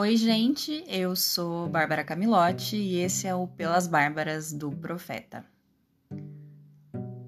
[0.00, 5.44] Oi, gente, eu sou Bárbara Camilotti e esse é o Pelas Bárbaras do Profeta.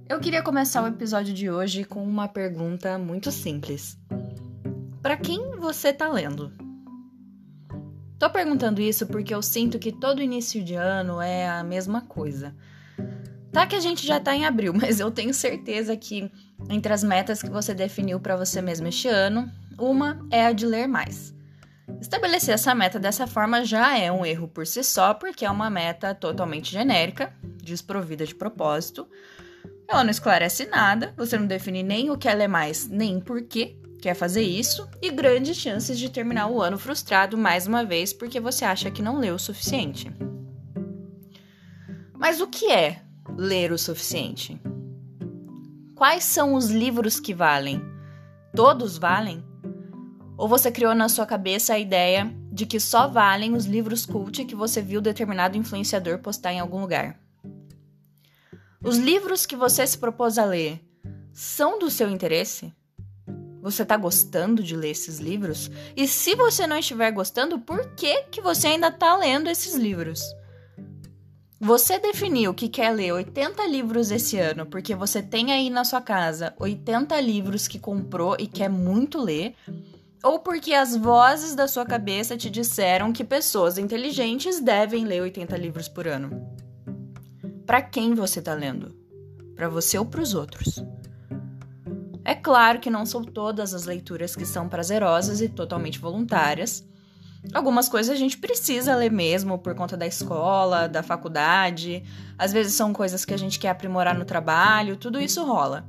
[0.08, 3.98] Eu queria começar o episódio de hoje com uma pergunta muito simples.
[5.02, 6.52] Para quem você tá lendo?
[8.16, 12.54] Tô perguntando isso porque eu sinto que todo início de ano é a mesma coisa.
[13.50, 16.30] Tá que a gente já tá em abril, mas eu tenho certeza que
[16.68, 20.66] entre as metas que você definiu para você mesmo este ano, uma é a de
[20.66, 21.34] ler mais.
[22.00, 25.68] Estabelecer essa meta dessa forma já é um erro por si só, porque é uma
[25.68, 27.32] meta totalmente genérica,
[27.62, 29.06] desprovida de propósito.
[29.86, 33.42] Ela não esclarece nada, você não define nem o que ela é mais, nem por
[33.42, 38.14] que quer fazer isso, e grandes chances de terminar o ano frustrado mais uma vez
[38.14, 40.10] porque você acha que não leu o suficiente.
[42.14, 43.02] Mas o que é
[43.36, 44.60] ler o suficiente?
[45.94, 47.82] Quais são os livros que valem?
[48.54, 49.49] Todos valem?
[50.40, 54.42] Ou você criou na sua cabeça a ideia de que só valem os livros cult
[54.46, 57.20] que você viu determinado influenciador postar em algum lugar?
[58.82, 60.80] Os livros que você se propôs a ler
[61.30, 62.72] são do seu interesse?
[63.60, 65.70] Você está gostando de ler esses livros?
[65.94, 70.22] E se você não estiver gostando, por que, que você ainda está lendo esses livros?
[71.60, 76.00] Você definiu que quer ler 80 livros esse ano porque você tem aí na sua
[76.00, 79.54] casa 80 livros que comprou e quer muito ler,
[80.22, 85.56] ou porque as vozes da sua cabeça te disseram que pessoas inteligentes devem ler 80
[85.56, 86.46] livros por ano.
[87.66, 88.94] Para quem você está lendo?
[89.54, 90.84] Para você ou para os outros?
[92.24, 96.84] É claro que não são todas as leituras que são prazerosas e totalmente voluntárias.
[97.54, 102.04] Algumas coisas a gente precisa ler mesmo por conta da escola, da faculdade.
[102.38, 105.86] Às vezes são coisas que a gente quer aprimorar no trabalho, tudo isso rola.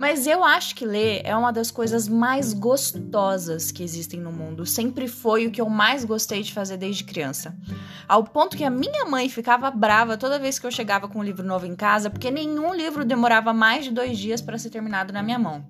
[0.00, 4.64] Mas eu acho que ler é uma das coisas mais gostosas que existem no mundo.
[4.64, 7.54] Sempre foi o que eu mais gostei de fazer desde criança.
[8.08, 11.22] Ao ponto que a minha mãe ficava brava toda vez que eu chegava com um
[11.22, 15.12] livro novo em casa, porque nenhum livro demorava mais de dois dias para ser terminado
[15.12, 15.68] na minha mão.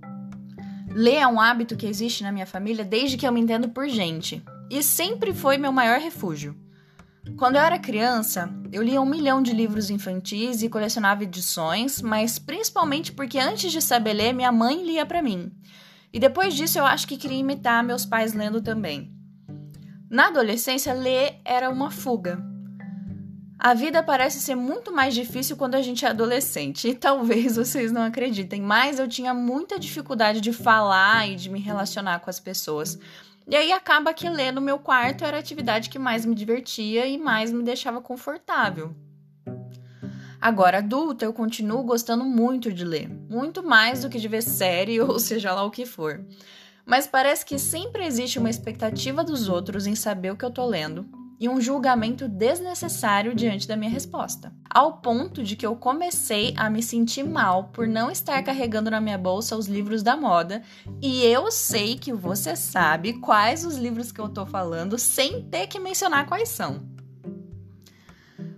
[0.94, 3.88] Ler é um hábito que existe na minha família desde que eu me entendo por
[3.88, 4.44] gente.
[4.70, 6.54] E sempre foi meu maior refúgio.
[7.36, 12.38] Quando eu era criança, eu lia um milhão de livros infantis e colecionava edições, mas
[12.38, 15.50] principalmente porque antes de saber ler, minha mãe lia para mim.
[16.12, 19.14] E depois disso, eu acho que queria imitar meus pais lendo também.
[20.10, 22.49] Na adolescência, ler era uma fuga.
[23.62, 27.92] A vida parece ser muito mais difícil quando a gente é adolescente, e talvez vocês
[27.92, 32.40] não acreditem, mas eu tinha muita dificuldade de falar e de me relacionar com as
[32.40, 32.98] pessoas.
[33.46, 37.04] E aí acaba que ler no meu quarto era a atividade que mais me divertia
[37.04, 38.96] e mais me deixava confortável.
[40.40, 44.98] Agora, adulta, eu continuo gostando muito de ler, muito mais do que de ver série
[45.02, 46.24] ou seja lá o que for.
[46.86, 50.64] Mas parece que sempre existe uma expectativa dos outros em saber o que eu tô
[50.64, 51.06] lendo,
[51.40, 56.68] e um julgamento desnecessário diante da minha resposta, ao ponto de que eu comecei a
[56.68, 60.62] me sentir mal por não estar carregando na minha bolsa os livros da moda,
[61.00, 65.66] e eu sei que você sabe quais os livros que eu tô falando sem ter
[65.66, 66.82] que mencionar quais são.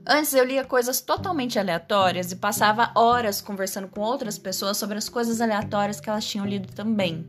[0.04, 5.08] Antes eu lia coisas totalmente aleatórias e passava horas conversando com outras pessoas sobre as
[5.08, 7.24] coisas aleatórias que elas tinham lido também.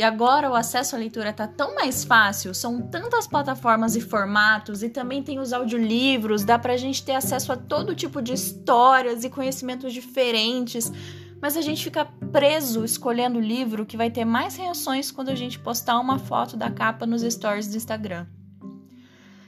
[0.00, 4.82] E agora o acesso à leitura está tão mais fácil, são tantas plataformas e formatos,
[4.82, 8.32] e também tem os audiolivros, dá para a gente ter acesso a todo tipo de
[8.32, 10.90] histórias e conhecimentos diferentes.
[11.38, 15.34] Mas a gente fica preso escolhendo o livro que vai ter mais reações quando a
[15.34, 18.26] gente postar uma foto da capa nos stories do Instagram.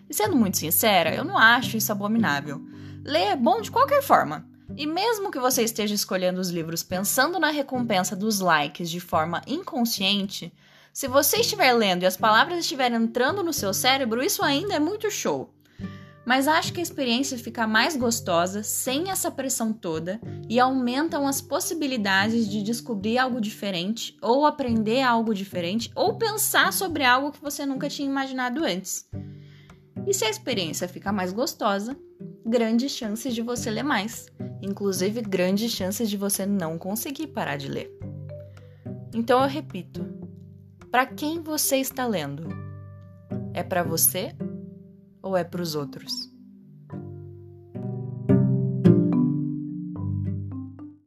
[0.07, 2.61] E sendo muito sincera, eu não acho isso abominável.
[3.03, 4.52] Ler é bom de qualquer forma.
[4.77, 9.43] E mesmo que você esteja escolhendo os livros pensando na recompensa dos likes de forma
[9.47, 10.53] inconsciente,
[10.93, 14.79] se você estiver lendo e as palavras estiverem entrando no seu cérebro, isso ainda é
[14.79, 15.51] muito show.
[16.25, 21.41] Mas acho que a experiência fica mais gostosa sem essa pressão toda e aumentam as
[21.41, 27.67] possibilidades de descobrir algo diferente, ou aprender algo diferente, ou pensar sobre algo que você
[27.67, 29.09] nunca tinha imaginado antes.
[30.07, 31.97] E se a experiência fica mais gostosa,
[32.45, 34.27] grandes chances de você ler mais
[34.63, 37.91] inclusive grandes chances de você não conseguir parar de ler.
[39.13, 40.07] Então eu repito:
[40.91, 42.49] para quem você está lendo?
[43.53, 44.35] É para você
[45.21, 46.32] ou é para os outros?